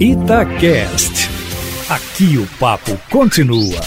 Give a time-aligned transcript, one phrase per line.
[0.00, 1.28] Itacast.
[1.90, 3.80] Aqui o papo continua.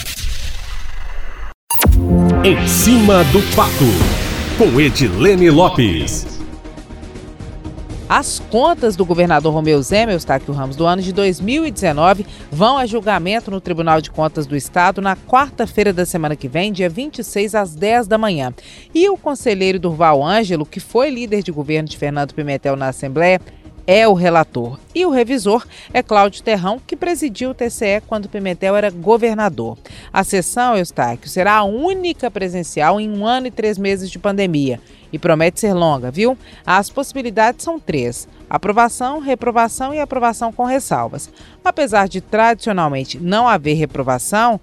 [2.43, 3.85] Em cima do papo,
[4.57, 6.27] com Edilene Lopes.
[8.09, 13.49] As contas do governador Romeu Zema, Eustáquio Ramos, do ano de 2019 vão a julgamento
[13.49, 17.73] no Tribunal de Contas do Estado na quarta-feira da semana que vem, dia 26 às
[17.73, 18.53] 10 da manhã.
[18.93, 23.39] E o conselheiro Durval Ângelo, que foi líder de governo de Fernando Pimentel na Assembleia,
[23.91, 24.79] é o relator.
[24.95, 29.77] E o revisor é Cláudio Terrão, que presidiu o TCE quando Pimentel era governador.
[30.13, 34.79] A sessão, Eustáquio, será a única presencial em um ano e três meses de pandemia.
[35.11, 36.37] E promete ser longa, viu?
[36.65, 41.29] As possibilidades são três: aprovação, reprovação e aprovação com ressalvas.
[41.61, 44.57] Apesar de tradicionalmente não haver reprovação,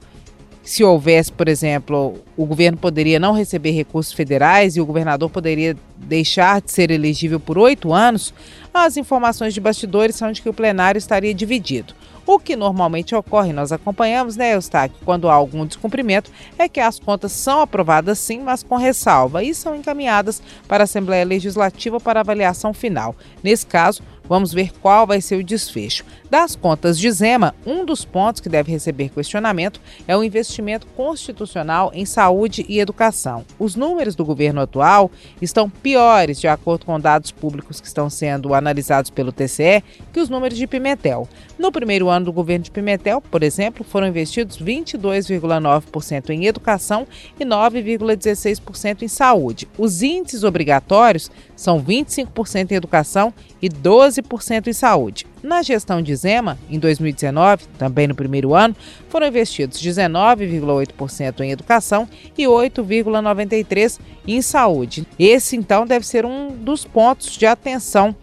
[0.69, 5.75] se houvesse, por exemplo, o governo poderia não receber recursos federais e o governador poderia
[5.97, 8.35] deixar de ser elegível por oito anos,
[8.73, 11.95] as informações de bastidores são de que o plenário estaria dividido.
[12.27, 17.01] O que normalmente ocorre, nós acompanhamos, né, Eustáquio, quando há algum descumprimento, é que as
[17.01, 22.21] contas são aprovadas sim, mas com ressalva e são encaminhadas para a Assembleia Legislativa para
[22.21, 23.17] avaliação final.
[23.43, 26.05] Nesse caso, Vamos ver qual vai ser o desfecho.
[26.31, 31.91] Das contas de Zema, um dos pontos que deve receber questionamento é o investimento constitucional
[31.95, 33.45] em saúde e educação.
[33.59, 38.53] Os números do governo atual estão piores, de acordo com dados públicos que estão sendo
[38.53, 41.27] analisados pelo TCE, que os números de Pimentel.
[41.59, 47.07] No primeiro ano do governo de Pimentel, por exemplo, foram investidos 22,9% em educação
[47.41, 49.67] e 9,16% em saúde.
[49.79, 54.18] Os índices obrigatórios são 25% em educação e 12%
[54.67, 55.27] em saúde.
[55.43, 58.75] Na gestão de Zema, em 2019, também no primeiro ano,
[59.09, 65.07] foram investidos 19,8% em educação e 8,93% em saúde.
[65.19, 68.15] Esse, então, deve ser um dos pontos de atenção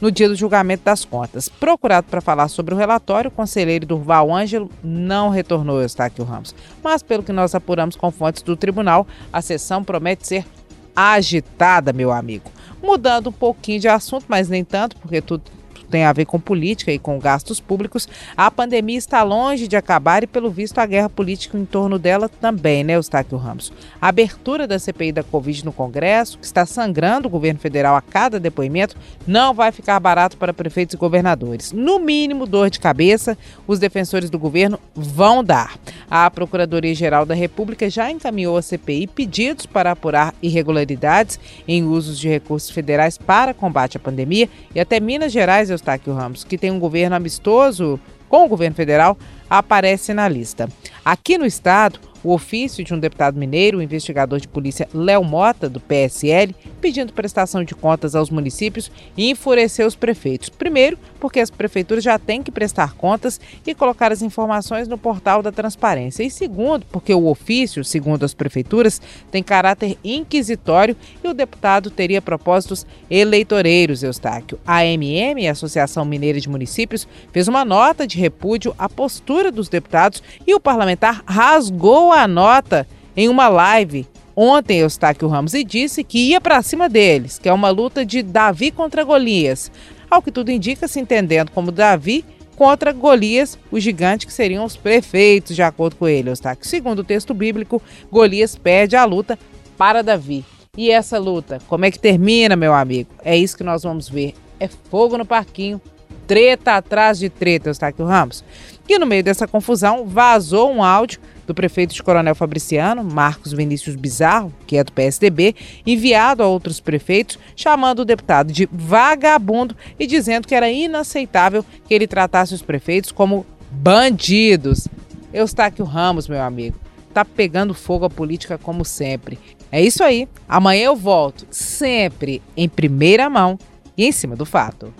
[0.00, 1.48] no dia do julgamento das contas.
[1.48, 6.54] Procurado para falar sobre o relatório, o conselheiro Durval Ângelo não retornou ao Eustáquio Ramos.
[6.82, 10.46] Mas, pelo que nós apuramos com fontes do tribunal, a sessão promete ser
[10.94, 12.50] agitada, meu amigo.
[12.84, 15.42] Mudando um pouquinho de assunto, mas nem tanto, porque tudo
[15.90, 20.22] tem a ver com política e com gastos públicos, a pandemia está longe de acabar
[20.22, 23.72] e, pelo visto, a guerra política em torno dela também, né, Eustáquio Ramos?
[24.00, 28.02] A abertura da CPI da Covid no Congresso, que está sangrando o governo federal a
[28.02, 28.96] cada depoimento,
[29.26, 31.72] não vai ficar barato para prefeitos e governadores.
[31.72, 33.36] No mínimo, dor de cabeça,
[33.66, 35.78] os defensores do governo vão dar.
[36.10, 42.28] A Procuradoria-Geral da República já encaminhou à CPI pedidos para apurar irregularidades em usos de
[42.28, 46.78] recursos federais para combate à pandemia e até Minas Gerais, Eustáquio Ramos, que tem um
[46.78, 47.98] governo amistoso
[48.28, 49.16] com o governo federal,
[49.48, 50.68] aparece na lista.
[51.04, 55.68] Aqui no estado, o ofício de um deputado mineiro, o investigador de polícia Léo Mota,
[55.68, 60.48] do PSL, pedindo prestação de contas aos municípios enfureceu os prefeitos.
[60.48, 65.42] Primeiro, porque as prefeituras já têm que prestar contas e colocar as informações no portal
[65.42, 66.22] da transparência.
[66.22, 72.22] E segundo, porque o ofício, segundo as prefeituras, tem caráter inquisitório e o deputado teria
[72.22, 74.58] propósitos eleitoreiros, Eustáquio.
[74.66, 79.68] A AMM, a Associação Mineira de Municípios, fez uma nota de repúdio à postura dos
[79.68, 82.86] deputados e o parlamentar rasgou a nota
[83.16, 87.52] em uma live ontem, Eustáquio Ramos, e disse que ia para cima deles, que é
[87.52, 89.70] uma luta de Davi contra Golias.
[90.10, 92.24] Ao que tudo indica, se entendendo como Davi
[92.56, 96.66] contra Golias, o gigante que seriam os prefeitos, de acordo com ele, Eustáquio.
[96.66, 99.38] Segundo o texto bíblico, Golias perde a luta
[99.76, 100.44] para Davi.
[100.76, 103.10] E essa luta, como é que termina, meu amigo?
[103.24, 104.34] É isso que nós vamos ver.
[104.58, 105.80] É fogo no parquinho,
[106.26, 108.44] treta atrás de treta, Eustáquio Ramos.
[108.88, 113.96] E no meio dessa confusão, vazou um áudio do prefeito de Coronel Fabriciano, Marcos Vinícius
[113.96, 115.54] Bizarro, que é do PSDB,
[115.86, 121.94] enviado a outros prefeitos, chamando o deputado de vagabundo e dizendo que era inaceitável que
[121.94, 124.88] ele tratasse os prefeitos como bandidos.
[125.32, 126.78] Eustáquio Ramos, meu amigo,
[127.12, 129.38] tá pegando fogo a política como sempre.
[129.70, 130.28] É isso aí.
[130.48, 133.58] Amanhã eu volto, sempre em primeira mão
[133.96, 134.94] e em cima do fato.